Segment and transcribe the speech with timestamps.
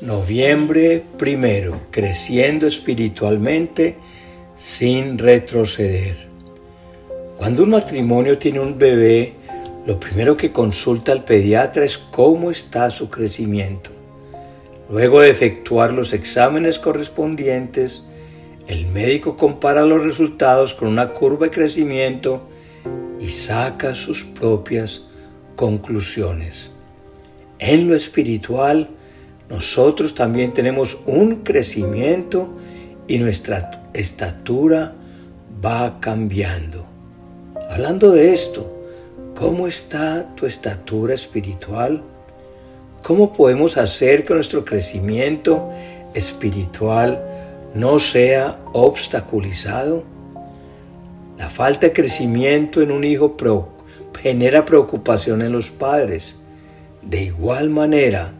[0.00, 3.98] Noviembre primero, creciendo espiritualmente
[4.56, 6.16] sin retroceder.
[7.36, 9.34] Cuando un matrimonio tiene un bebé,
[9.84, 13.90] lo primero que consulta al pediatra es cómo está su crecimiento.
[14.88, 18.02] Luego de efectuar los exámenes correspondientes,
[18.68, 22.48] el médico compara los resultados con una curva de crecimiento
[23.20, 25.02] y saca sus propias
[25.56, 26.70] conclusiones.
[27.58, 28.88] En lo espiritual,
[29.50, 32.48] nosotros también tenemos un crecimiento
[33.08, 34.94] y nuestra estatura
[35.64, 36.86] va cambiando.
[37.68, 38.70] Hablando de esto,
[39.34, 42.00] ¿cómo está tu estatura espiritual?
[43.02, 45.68] ¿Cómo podemos hacer que nuestro crecimiento
[46.14, 47.20] espiritual
[47.74, 50.04] no sea obstaculizado?
[51.38, 53.34] La falta de crecimiento en un hijo
[54.20, 56.36] genera preocupación en los padres.
[57.02, 58.34] De igual manera,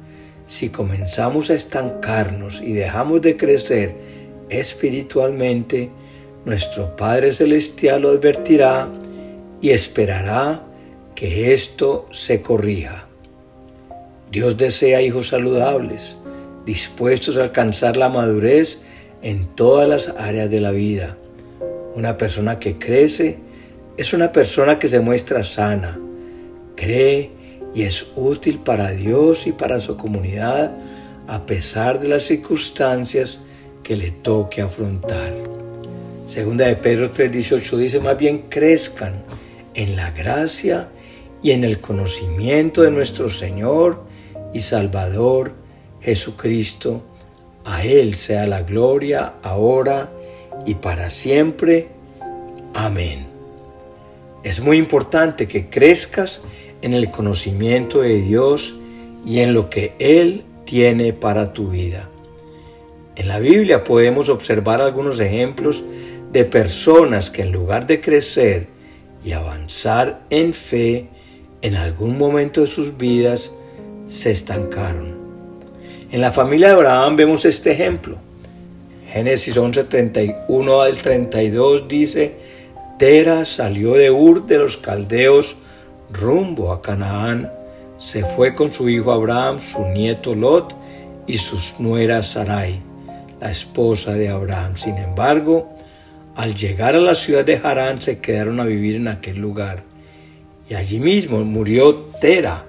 [0.51, 3.95] si comenzamos a estancarnos y dejamos de crecer
[4.49, 5.91] espiritualmente,
[6.45, 8.89] nuestro Padre Celestial lo advertirá
[9.61, 10.61] y esperará
[11.15, 13.07] que esto se corrija.
[14.33, 16.16] Dios desea hijos saludables,
[16.67, 18.80] dispuestos a alcanzar la madurez
[19.23, 21.17] en todas las áreas de la vida.
[21.95, 23.39] Una persona que crece
[23.96, 25.96] es una persona que se muestra sana,
[26.74, 27.40] cree
[27.74, 30.76] y es útil para Dios y para su comunidad
[31.26, 33.40] a pesar de las circunstancias
[33.82, 35.32] que le toque afrontar.
[36.27, 39.23] Segunda de Pedro 3:18 dice, más bien crezcan
[39.74, 40.88] en la gracia
[41.43, 44.05] y en el conocimiento de nuestro Señor
[44.52, 45.55] y Salvador
[46.01, 47.02] Jesucristo.
[47.65, 50.10] A Él sea la gloria ahora
[50.66, 51.88] y para siempre.
[52.74, 53.27] Amén.
[54.43, 56.40] Es muy importante que crezcas
[56.83, 58.75] en el conocimiento de Dios
[59.27, 62.09] y en lo que Él tiene para tu vida.
[63.17, 65.85] En la Biblia podemos observar algunos ejemplos
[66.33, 68.69] de personas que en lugar de crecer
[69.25, 71.09] y avanzar en fe,
[71.63, 73.51] en algún momento de sus vidas
[74.07, 75.19] se estancaron.
[76.11, 78.19] En la familia de Abraham vemos este ejemplo.
[79.13, 82.37] Génesis 11, 31 al 32 dice,
[82.99, 85.57] Tera salió de Ur de los caldeos
[86.12, 87.50] rumbo a Canaán,
[87.98, 90.75] se fue con su hijo Abraham, su nieto Lot
[91.26, 92.81] y sus nueras Sarai,
[93.41, 94.76] la esposa de Abraham.
[94.76, 95.71] Sin embargo,
[96.37, 99.82] al llegar a la ciudad de Harán se quedaron a vivir en aquel lugar.
[100.69, 102.65] Y allí mismo murió Tera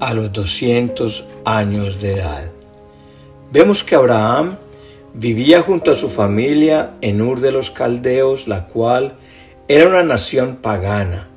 [0.00, 2.50] a los 200 años de edad.
[3.52, 4.56] Vemos que Abraham
[5.14, 9.14] vivía junto a su familia en Ur de los Caldeos, la cual
[9.68, 11.28] era una nación pagana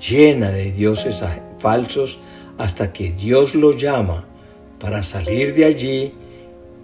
[0.00, 1.22] llena de dioses
[1.58, 2.18] falsos
[2.58, 4.24] hasta que Dios lo llama
[4.78, 6.14] para salir de allí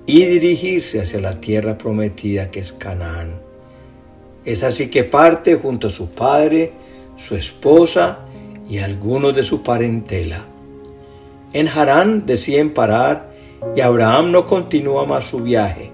[0.06, 3.40] y dirigirse hacia la tierra prometida que es Canaán.
[4.44, 6.72] Es así que parte junto a su padre,
[7.16, 8.20] su esposa
[8.68, 10.44] y algunos de su parentela.
[11.52, 13.32] En Harán deciden parar
[13.74, 15.90] y Abraham no continúa más su viaje.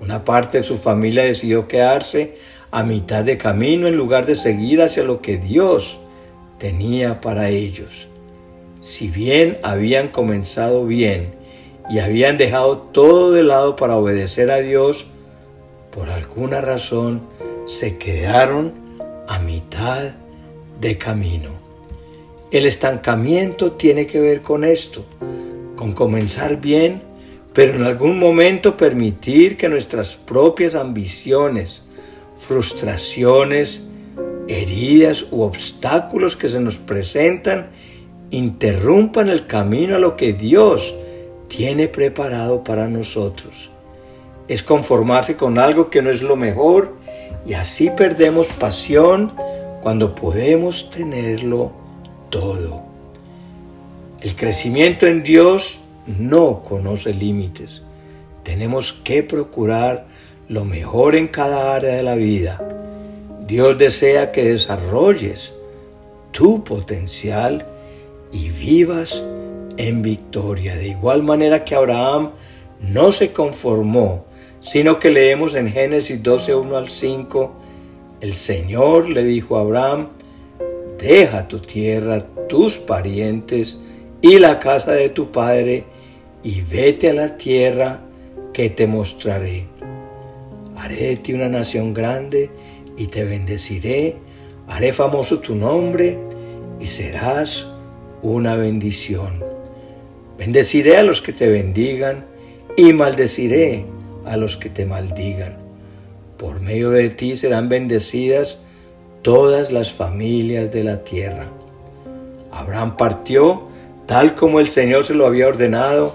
[0.00, 2.36] Una parte de su familia decidió quedarse
[2.70, 5.98] a mitad de camino en lugar de seguir hacia lo que Dios
[6.58, 8.08] tenía para ellos.
[8.80, 11.34] Si bien habían comenzado bien
[11.90, 15.06] y habían dejado todo de lado para obedecer a Dios,
[15.90, 17.22] por alguna razón
[17.66, 18.72] se quedaron
[19.28, 20.12] a mitad
[20.80, 21.50] de camino.
[22.52, 25.04] El estancamiento tiene que ver con esto,
[25.74, 27.02] con comenzar bien,
[27.52, 31.82] pero en algún momento permitir que nuestras propias ambiciones,
[32.38, 33.82] frustraciones,
[34.48, 37.70] heridas u obstáculos que se nos presentan
[38.30, 40.94] interrumpan el camino a lo que Dios
[41.48, 43.70] tiene preparado para nosotros.
[44.48, 46.94] Es conformarse con algo que no es lo mejor
[47.46, 49.32] y así perdemos pasión
[49.82, 51.72] cuando podemos tenerlo
[52.30, 52.82] todo.
[54.20, 57.82] El crecimiento en Dios no conoce límites.
[58.42, 60.06] Tenemos que procurar
[60.48, 62.85] lo mejor en cada área de la vida
[63.46, 65.52] Dios desea que desarrolles
[66.32, 67.66] tu potencial
[68.32, 69.22] y vivas
[69.76, 70.74] en victoria.
[70.74, 72.32] De igual manera que Abraham
[72.80, 74.24] no se conformó,
[74.60, 77.54] sino que leemos en Génesis 12, 1 al 5,
[78.20, 80.08] el Señor le dijo a Abraham,
[80.98, 83.78] deja tu tierra, tus parientes
[84.22, 85.84] y la casa de tu padre
[86.42, 88.00] y vete a la tierra
[88.52, 89.68] que te mostraré.
[90.76, 92.50] Haré de ti una nación grande
[92.96, 94.16] y te bendeciré,
[94.68, 96.18] haré famoso tu nombre
[96.80, 97.66] y serás
[98.22, 99.44] una bendición.
[100.38, 102.26] Bendeciré a los que te bendigan
[102.76, 103.86] y maldeciré
[104.24, 105.56] a los que te maldigan.
[106.36, 108.58] Por medio de ti serán bendecidas
[109.22, 111.50] todas las familias de la tierra.
[112.50, 113.68] Abraham partió
[114.06, 116.14] tal como el Señor se lo había ordenado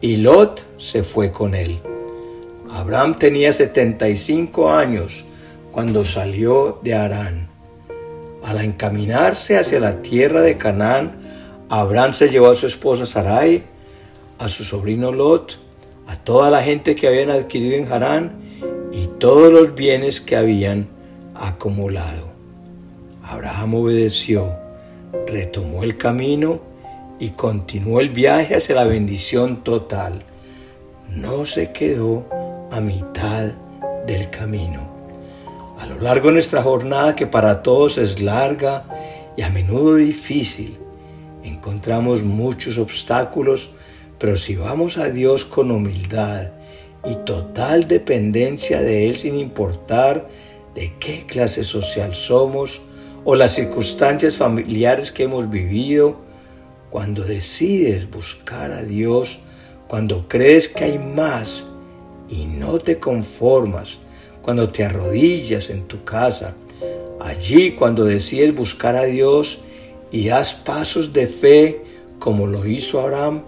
[0.00, 1.78] y Lot se fue con él.
[2.70, 5.24] Abraham tenía 75 años
[5.78, 7.46] cuando salió de Harán.
[8.42, 11.12] Al encaminarse hacia la tierra de Canaán,
[11.68, 13.62] Abraham se llevó a su esposa Sarai,
[14.40, 15.56] a su sobrino Lot,
[16.08, 18.32] a toda la gente que habían adquirido en Harán
[18.92, 20.88] y todos los bienes que habían
[21.36, 22.26] acumulado.
[23.22, 24.56] Abraham obedeció,
[25.28, 26.60] retomó el camino
[27.20, 30.24] y continuó el viaje hacia la bendición total.
[31.14, 32.26] No se quedó
[32.72, 33.52] a mitad
[34.08, 34.87] del camino.
[35.78, 38.84] A lo largo de nuestra jornada, que para todos es larga
[39.36, 40.78] y a menudo difícil,
[41.42, 43.70] encontramos muchos obstáculos
[44.18, 46.50] pero si vamos a Dios con humildad
[47.04, 50.28] y total dependencia de Él sin importar
[50.74, 52.80] de qué clase social somos
[53.24, 56.16] o las circunstancias familiares que hemos vivido,
[56.90, 59.38] cuando decides buscar a Dios,
[59.86, 61.66] cuando crees que hay más
[62.28, 63.98] y no te conformas,
[64.42, 66.54] cuando te arrodillas en tu casa,
[67.20, 69.60] allí cuando decides buscar a Dios
[70.10, 71.84] y das pasos de fe
[72.18, 73.42] como lo hizo Abraham,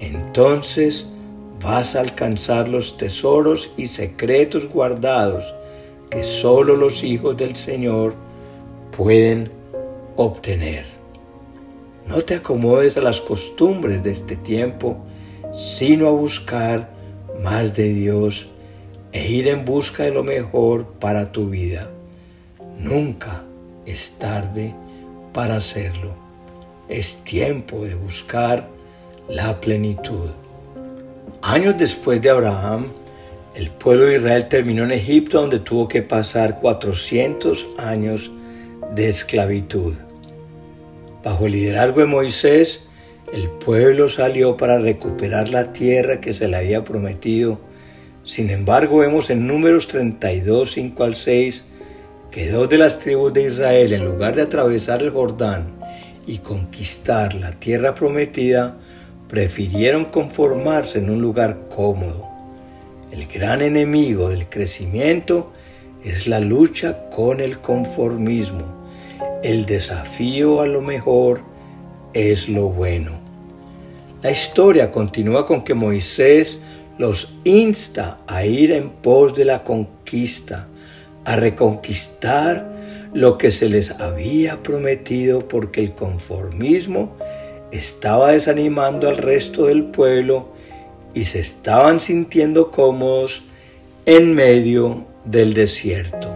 [0.00, 1.06] entonces
[1.62, 5.54] vas a alcanzar los tesoros y secretos guardados
[6.10, 8.14] que solo los hijos del Señor
[8.96, 9.50] pueden
[10.16, 10.84] obtener.
[12.06, 14.96] No te acomodes a las costumbres de este tiempo,
[15.52, 16.90] sino a buscar
[17.42, 18.48] más de Dios
[19.16, 21.90] e ir en busca de lo mejor para tu vida.
[22.78, 23.42] Nunca
[23.86, 24.74] es tarde
[25.32, 26.14] para hacerlo.
[26.90, 28.68] Es tiempo de buscar
[29.26, 30.28] la plenitud.
[31.40, 32.88] Años después de Abraham,
[33.54, 38.30] el pueblo de Israel terminó en Egipto donde tuvo que pasar 400 años
[38.94, 39.94] de esclavitud.
[41.24, 42.82] Bajo el liderazgo de Moisés,
[43.32, 47.58] el pueblo salió para recuperar la tierra que se le había prometido.
[48.26, 51.64] Sin embargo, vemos en números 32, 5 al 6,
[52.32, 55.68] que dos de las tribus de Israel, en lugar de atravesar el Jordán
[56.26, 58.78] y conquistar la tierra prometida,
[59.28, 62.28] prefirieron conformarse en un lugar cómodo.
[63.12, 65.52] El gran enemigo del crecimiento
[66.04, 68.64] es la lucha con el conformismo.
[69.44, 71.42] El desafío a lo mejor
[72.12, 73.20] es lo bueno.
[74.20, 76.58] La historia continúa con que Moisés
[76.98, 80.68] los insta a ir en pos de la conquista,
[81.24, 82.72] a reconquistar
[83.12, 87.14] lo que se les había prometido porque el conformismo
[87.72, 90.48] estaba desanimando al resto del pueblo
[91.14, 93.44] y se estaban sintiendo cómodos
[94.04, 96.28] en medio del desierto.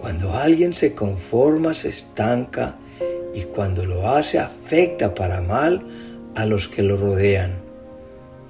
[0.00, 2.76] Cuando alguien se conforma, se estanca
[3.34, 5.84] y cuando lo hace afecta para mal
[6.36, 7.63] a los que lo rodean.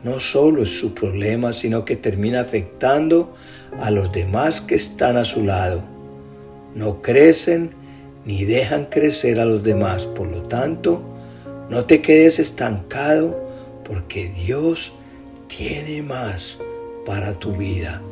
[0.05, 3.33] No solo es su problema, sino que termina afectando
[3.81, 5.83] a los demás que están a su lado.
[6.75, 7.71] No crecen
[8.25, 10.07] ni dejan crecer a los demás.
[10.07, 11.03] Por lo tanto,
[11.71, 13.43] no te quedes estancado
[13.85, 14.93] porque Dios
[15.47, 16.59] tiene más
[17.07, 18.03] para tu vida.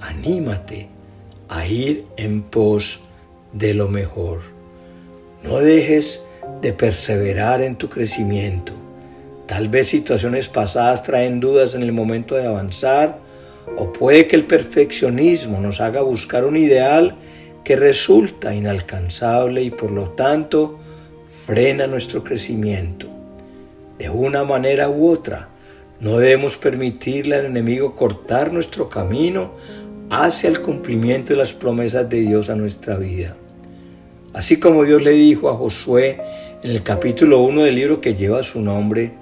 [0.00, 0.88] Anímate
[1.48, 3.00] a ir en pos
[3.52, 4.40] de lo mejor.
[5.42, 6.22] No dejes
[6.62, 8.77] de perseverar en tu crecimiento.
[9.48, 13.18] Tal vez situaciones pasadas traen dudas en el momento de avanzar
[13.78, 17.16] o puede que el perfeccionismo nos haga buscar un ideal
[17.64, 20.78] que resulta inalcanzable y por lo tanto
[21.46, 23.06] frena nuestro crecimiento.
[23.98, 25.48] De una manera u otra,
[25.98, 29.54] no debemos permitirle al enemigo cortar nuestro camino
[30.10, 33.34] hacia el cumplimiento de las promesas de Dios a nuestra vida.
[34.34, 36.20] Así como Dios le dijo a Josué
[36.62, 39.14] en el capítulo 1 del libro que lleva su nombre,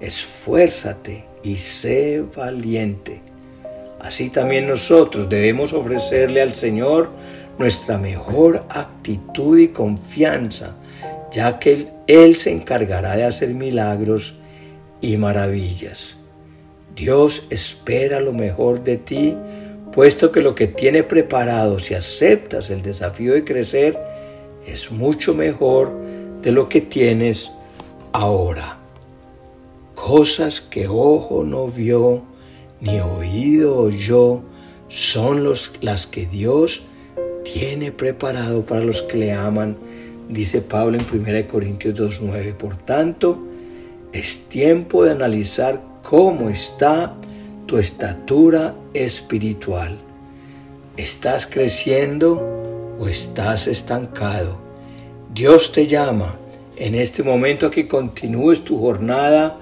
[0.00, 3.20] esfuérzate y sé valiente.
[4.00, 7.10] Así también nosotros debemos ofrecerle al Señor
[7.58, 10.76] nuestra mejor actitud y confianza
[11.32, 14.34] ya que él, se encargará de hacer milagros
[15.00, 16.16] y maravillas.
[16.96, 19.36] Dios espera lo mejor de ti,
[19.92, 23.98] puesto que lo que tiene preparado, si aceptas el desafío de crecer,
[24.66, 25.92] es mucho mejor
[26.42, 27.50] de lo que tienes
[28.12, 28.77] ahora.
[30.06, 32.22] Cosas que ojo no vio,
[32.80, 34.42] ni oído oyó,
[34.88, 36.82] son los, las que Dios
[37.42, 39.76] tiene preparado para los que le aman
[40.28, 42.54] dice Pablo en 1 Corintios 2.9.
[42.54, 43.44] Por tanto,
[44.12, 47.14] Es tiempo de analizar cómo está
[47.66, 49.98] tu estatura espiritual.
[50.96, 54.58] ¿Estás creciendo o estás estancado?
[55.34, 56.38] Dios te llama
[56.76, 59.58] en este momento a que continúes tu jornada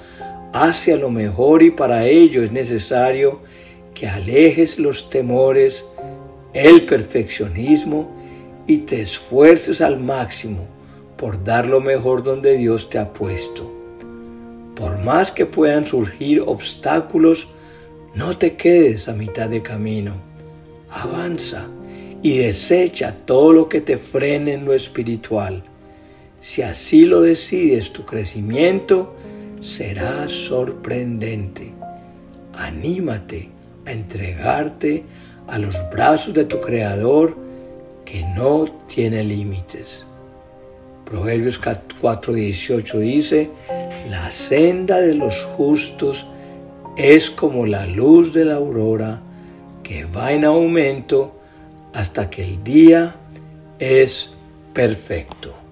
[0.63, 3.41] hacia lo mejor y para ello es necesario
[3.93, 5.85] que alejes los temores,
[6.55, 8.11] el perfeccionismo
[8.67, 10.67] y te esfuerces al máximo
[11.17, 13.71] por dar lo mejor donde Dios te ha puesto.
[14.75, 17.49] Por más que puedan surgir obstáculos,
[18.15, 20.15] no te quedes a mitad de camino.
[20.91, 21.67] Avanza
[22.23, 25.63] y desecha todo lo que te frene en lo espiritual.
[26.41, 29.15] Si así lo decides, tu crecimiento
[29.61, 31.73] será sorprendente.
[32.55, 33.49] Anímate
[33.87, 35.05] a entregarte
[35.49, 37.37] a los brazos de tu Creador
[38.05, 40.05] que no tiene límites.
[41.05, 43.51] Proverbios 4:18 dice,
[44.11, 46.27] la senda de los justos
[46.97, 49.21] es como la luz de la aurora
[49.83, 51.37] que va en aumento
[51.95, 53.15] hasta que el día
[53.79, 54.31] es
[54.73, 55.66] perfecto.